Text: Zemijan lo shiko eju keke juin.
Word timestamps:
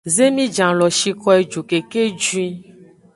Zemijan 0.13 0.71
lo 0.79 0.87
shiko 0.99 1.29
eju 1.39 1.61
keke 1.73 2.03
juin. 2.21 2.53